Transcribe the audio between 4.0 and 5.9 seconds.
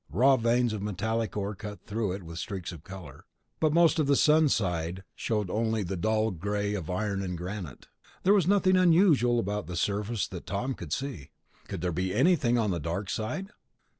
the sun side showed only